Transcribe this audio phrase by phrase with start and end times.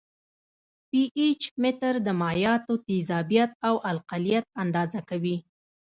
[0.89, 5.37] پي ایچ متر د مایعاتو تیزابیت او القلیت اندازه کوي.